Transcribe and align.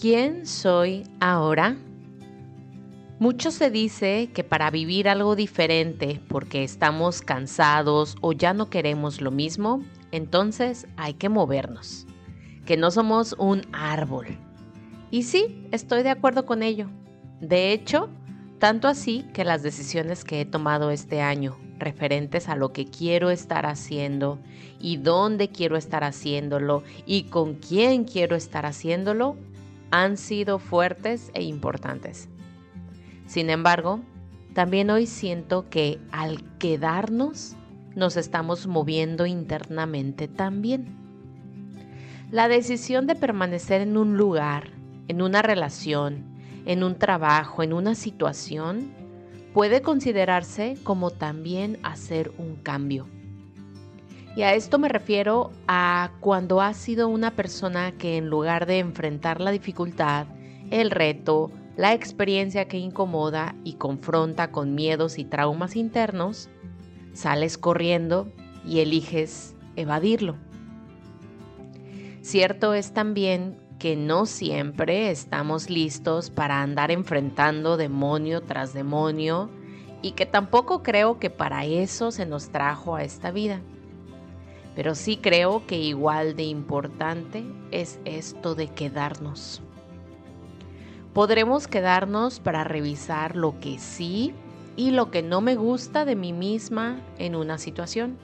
¿Quién 0.00 0.46
soy 0.46 1.02
ahora? 1.20 1.76
Mucho 3.18 3.50
se 3.50 3.70
dice 3.70 4.30
que 4.32 4.42
para 4.42 4.70
vivir 4.70 5.10
algo 5.10 5.36
diferente, 5.36 6.22
porque 6.26 6.64
estamos 6.64 7.20
cansados 7.20 8.16
o 8.22 8.32
ya 8.32 8.54
no 8.54 8.70
queremos 8.70 9.20
lo 9.20 9.30
mismo, 9.30 9.84
entonces 10.10 10.86
hay 10.96 11.12
que 11.12 11.28
movernos, 11.28 12.06
que 12.64 12.78
no 12.78 12.90
somos 12.90 13.34
un 13.38 13.60
árbol. 13.72 14.38
Y 15.10 15.24
sí, 15.24 15.68
estoy 15.70 16.02
de 16.02 16.08
acuerdo 16.08 16.46
con 16.46 16.62
ello. 16.62 16.88
De 17.42 17.74
hecho, 17.74 18.08
tanto 18.58 18.88
así 18.88 19.26
que 19.34 19.44
las 19.44 19.62
decisiones 19.62 20.24
que 20.24 20.40
he 20.40 20.46
tomado 20.46 20.90
este 20.90 21.20
año 21.20 21.58
referentes 21.78 22.48
a 22.48 22.56
lo 22.56 22.72
que 22.72 22.86
quiero 22.86 23.28
estar 23.28 23.66
haciendo 23.66 24.38
y 24.78 24.96
dónde 24.96 25.50
quiero 25.50 25.76
estar 25.76 26.04
haciéndolo 26.04 26.84
y 27.04 27.24
con 27.24 27.56
quién 27.56 28.04
quiero 28.04 28.34
estar 28.34 28.64
haciéndolo 28.64 29.36
han 29.90 30.16
sido 30.16 30.58
fuertes 30.58 31.30
e 31.34 31.42
importantes. 31.42 32.28
Sin 33.26 33.50
embargo, 33.50 34.00
también 34.54 34.90
hoy 34.90 35.06
siento 35.06 35.68
que 35.68 36.00
al 36.10 36.42
quedarnos 36.58 37.56
nos 37.94 38.16
estamos 38.16 38.66
moviendo 38.66 39.26
internamente 39.26 40.28
también. 40.28 40.96
La 42.30 42.48
decisión 42.48 43.06
de 43.06 43.16
permanecer 43.16 43.80
en 43.80 43.96
un 43.96 44.16
lugar, 44.16 44.70
en 45.08 45.22
una 45.22 45.42
relación, 45.42 46.24
en 46.66 46.84
un 46.84 46.96
trabajo, 46.96 47.62
en 47.62 47.72
una 47.72 47.94
situación, 47.94 48.92
puede 49.52 49.82
considerarse 49.82 50.76
como 50.84 51.10
también 51.10 51.78
hacer 51.82 52.32
un 52.38 52.56
cambio. 52.56 53.08
Y 54.36 54.42
a 54.42 54.54
esto 54.54 54.78
me 54.78 54.88
refiero 54.88 55.50
a 55.66 56.12
cuando 56.20 56.60
has 56.60 56.76
sido 56.76 57.08
una 57.08 57.32
persona 57.32 57.92
que 57.92 58.16
en 58.16 58.28
lugar 58.28 58.66
de 58.66 58.78
enfrentar 58.78 59.40
la 59.40 59.50
dificultad, 59.50 60.26
el 60.70 60.90
reto, 60.90 61.50
la 61.76 61.94
experiencia 61.94 62.68
que 62.68 62.78
incomoda 62.78 63.56
y 63.64 63.74
confronta 63.74 64.52
con 64.52 64.74
miedos 64.74 65.18
y 65.18 65.24
traumas 65.24 65.74
internos, 65.74 66.48
sales 67.12 67.58
corriendo 67.58 68.32
y 68.64 68.80
eliges 68.80 69.56
evadirlo. 69.74 70.36
Cierto 72.22 72.74
es 72.74 72.92
también 72.92 73.56
que 73.80 73.96
no 73.96 74.26
siempre 74.26 75.10
estamos 75.10 75.70
listos 75.70 76.30
para 76.30 76.62
andar 76.62 76.90
enfrentando 76.90 77.76
demonio 77.76 78.42
tras 78.42 78.74
demonio 78.74 79.50
y 80.02 80.12
que 80.12 80.26
tampoco 80.26 80.82
creo 80.82 81.18
que 81.18 81.30
para 81.30 81.64
eso 81.64 82.12
se 82.12 82.26
nos 82.26 82.50
trajo 82.50 82.94
a 82.94 83.02
esta 83.02 83.30
vida. 83.30 83.60
Pero 84.80 84.94
sí 84.94 85.18
creo 85.18 85.66
que 85.66 85.76
igual 85.76 86.36
de 86.36 86.44
importante 86.44 87.44
es 87.70 88.00
esto 88.06 88.54
de 88.54 88.68
quedarnos. 88.68 89.60
Podremos 91.12 91.68
quedarnos 91.68 92.40
para 92.40 92.64
revisar 92.64 93.36
lo 93.36 93.60
que 93.60 93.78
sí 93.78 94.32
y 94.76 94.92
lo 94.92 95.10
que 95.10 95.20
no 95.20 95.42
me 95.42 95.54
gusta 95.54 96.06
de 96.06 96.16
mí 96.16 96.32
misma 96.32 96.98
en 97.18 97.36
una 97.36 97.58
situación. 97.58 98.16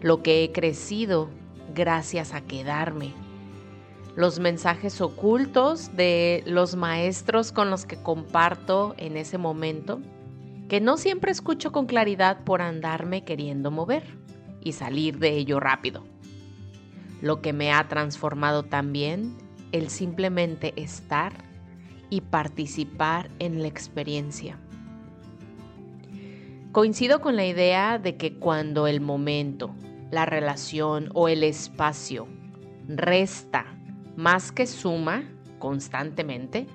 Lo 0.00 0.22
que 0.22 0.44
he 0.44 0.52
crecido 0.52 1.30
gracias 1.74 2.32
a 2.32 2.42
quedarme. 2.42 3.12
Los 4.14 4.38
mensajes 4.38 5.00
ocultos 5.00 5.96
de 5.96 6.44
los 6.46 6.76
maestros 6.76 7.50
con 7.50 7.70
los 7.70 7.86
que 7.86 8.00
comparto 8.00 8.94
en 8.98 9.16
ese 9.16 9.36
momento, 9.36 9.98
que 10.68 10.80
no 10.80 10.96
siempre 10.96 11.32
escucho 11.32 11.72
con 11.72 11.86
claridad 11.86 12.44
por 12.44 12.62
andarme 12.62 13.24
queriendo 13.24 13.72
mover 13.72 14.22
y 14.64 14.72
salir 14.72 15.18
de 15.18 15.36
ello 15.36 15.60
rápido. 15.60 16.04
Lo 17.22 17.40
que 17.40 17.52
me 17.52 17.72
ha 17.72 17.86
transformado 17.88 18.64
también 18.64 19.36
el 19.72 19.90
simplemente 19.90 20.72
estar 20.76 21.32
y 22.10 22.20
participar 22.20 23.30
en 23.38 23.62
la 23.62 23.68
experiencia. 23.68 24.58
Coincido 26.72 27.20
con 27.20 27.36
la 27.36 27.46
idea 27.46 27.98
de 27.98 28.16
que 28.16 28.34
cuando 28.34 28.86
el 28.86 29.00
momento, 29.00 29.74
la 30.10 30.26
relación 30.26 31.10
o 31.14 31.28
el 31.28 31.44
espacio 31.44 32.26
resta 32.88 33.64
más 34.16 34.52
que 34.52 34.66
suma 34.66 35.24
constantemente, 35.58 36.66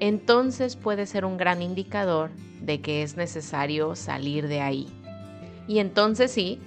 entonces 0.00 0.76
puede 0.76 1.06
ser 1.06 1.24
un 1.24 1.36
gran 1.36 1.62
indicador 1.62 2.30
de 2.60 2.80
que 2.80 3.02
es 3.02 3.16
necesario 3.16 3.94
salir 3.96 4.48
de 4.48 4.60
ahí. 4.60 4.88
Y 5.66 5.78
entonces 5.78 6.30
sí, 6.30 6.60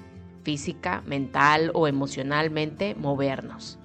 física, 0.47 1.03
mental 1.05 1.71
o 1.73 1.89
emocionalmente 1.89 2.95
movernos. 2.95 3.77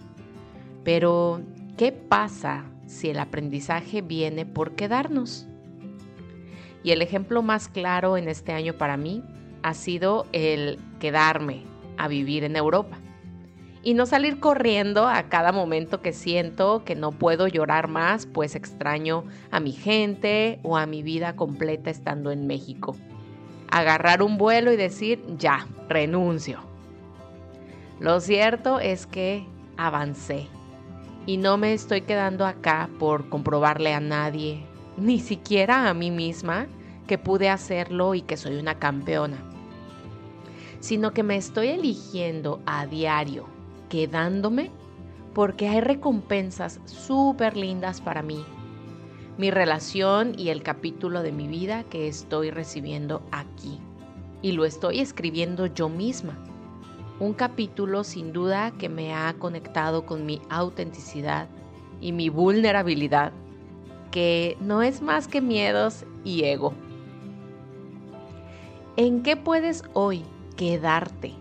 Pero, 0.85 1.41
¿qué 1.77 1.91
pasa 1.91 2.67
si 2.87 3.11
el 3.11 3.19
aprendizaje 3.19 4.01
viene 4.01 4.47
por 4.47 4.77
quedarnos? 4.77 5.49
Y 6.85 6.93
el 6.93 7.03
ejemplo 7.03 7.43
más 7.43 7.67
claro 7.67 8.17
en 8.17 8.29
este 8.29 8.53
año 8.53 8.75
para 8.75 8.97
mí 8.97 9.25
ha 9.65 9.75
sido 9.75 10.29
el 10.31 10.79
quedarme 11.01 11.65
a 11.97 12.07
vivir 12.07 12.45
en 12.45 12.55
Europa 12.55 12.97
y 13.83 13.95
no 13.95 14.07
salir 14.07 14.39
corriendo 14.39 15.09
a 15.09 15.25
cada 15.25 15.51
momento 15.51 16.01
que 16.01 16.13
siento 16.13 16.85
que 16.85 16.95
no 16.95 17.11
puedo 17.11 17.49
llorar 17.49 17.89
más, 17.89 18.27
pues 18.27 18.55
extraño 18.55 19.25
a 19.51 19.59
mi 19.59 19.73
gente 19.73 20.61
o 20.63 20.77
a 20.77 20.87
mi 20.87 21.03
vida 21.03 21.35
completa 21.35 21.91
estando 21.91 22.31
en 22.31 22.47
México 22.47 22.95
agarrar 23.73 24.23
un 24.23 24.37
vuelo 24.37 24.71
y 24.71 24.77
decir, 24.77 25.25
ya, 25.39 25.67
renuncio. 25.89 26.61
Lo 27.99 28.21
cierto 28.21 28.79
es 28.79 29.07
que 29.07 29.47
avancé 29.79 30.47
y 31.25 31.39
no 31.39 31.57
me 31.57 31.73
estoy 31.73 32.03
quedando 32.03 32.45
acá 32.45 32.91
por 32.99 33.31
comprobarle 33.31 33.95
a 33.95 34.01
nadie, 34.01 34.63
ni 34.99 35.21
siquiera 35.21 35.89
a 35.89 35.95
mí 35.95 36.11
misma, 36.11 36.67
que 37.07 37.17
pude 37.17 37.49
hacerlo 37.49 38.15
y 38.15 38.21
que 38.21 38.37
soy 38.37 38.57
una 38.57 38.79
campeona, 38.79 39.39
sino 40.81 41.13
que 41.13 41.23
me 41.23 41.37
estoy 41.37 41.69
eligiendo 41.69 42.61
a 42.67 42.87
diario, 42.87 43.47
quedándome, 43.89 44.71
porque 45.33 45.69
hay 45.69 45.81
recompensas 45.81 46.79
súper 46.85 47.57
lindas 47.57 48.03
para 48.03 48.23
mí 48.23 48.45
mi 49.39 49.51
relación 49.51 50.39
y 50.39 50.51
el 50.51 50.63
capítulo 50.63 51.23
de 51.23 51.33
mi 51.33 51.49
vida 51.49 51.85
que 51.85 52.07
estoy 52.07 52.51
recibiendo 52.51 53.23
aquí. 53.33 53.81
Y 54.43 54.53
lo 54.53 54.65
estoy 54.65 55.01
escribiendo 55.01 55.67
yo 55.67 55.89
misma. 55.89 56.37
Un 57.19 57.33
capítulo 57.33 58.05
sin 58.05 58.33
duda 58.33 58.73
que 58.73 58.89
me 58.89 59.15
ha 59.15 59.33
conectado 59.35 60.05
con 60.05 60.27
mi 60.27 60.43
autenticidad 60.51 61.49
y 62.01 62.13
mi 62.13 62.29
vulnerabilidad, 62.29 63.33
que 64.11 64.57
no 64.61 64.83
es 64.83 65.01
más 65.01 65.29
que 65.29 65.41
miedos 65.41 66.05
y 66.25 66.45
ego. 66.45 66.75
¿En 68.97 69.23
qué 69.23 69.37
puedes 69.37 69.85
hoy 69.95 70.25
quedarte? 70.57 71.33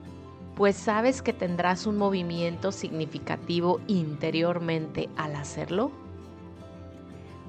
Pues 0.56 0.78
sabes 0.78 1.22
que 1.22 1.34
tendrás 1.34 1.88
un 1.88 1.98
movimiento 1.98 2.72
significativo 2.72 3.82
interiormente 3.88 5.10
al 5.18 5.36
hacerlo 5.36 5.92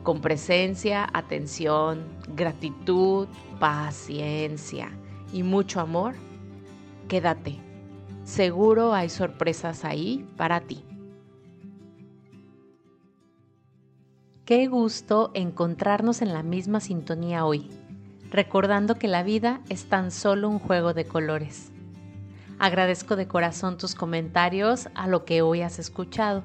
con 0.03 0.21
presencia, 0.21 1.09
atención, 1.13 2.05
gratitud, 2.35 3.29
paciencia 3.59 4.91
y 5.33 5.43
mucho 5.43 5.81
amor, 5.81 6.15
quédate. 7.09 7.59
Seguro 8.25 8.95
hay 8.95 9.09
sorpresas 9.09 9.85
ahí 9.85 10.27
para 10.37 10.61
ti. 10.61 10.85
Qué 14.45 14.67
gusto 14.67 15.31
encontrarnos 15.35 16.21
en 16.21 16.33
la 16.33 16.43
misma 16.43 16.81
sintonía 16.81 17.45
hoy, 17.45 17.71
recordando 18.31 18.97
que 18.97 19.09
la 19.09 19.23
vida 19.23 19.61
es 19.69 19.87
tan 19.87 20.11
solo 20.11 20.49
un 20.49 20.59
juego 20.59 20.95
de 20.95 21.05
colores. 21.05 21.71
Agradezco 22.59 23.17
de 23.17 23.27
corazón 23.27 23.79
tus 23.79 23.95
comentarios 23.95 24.89
a 24.95 25.07
lo 25.07 25.25
que 25.25 25.43
hoy 25.43 25.63
has 25.63 25.79
escuchado 25.79 26.45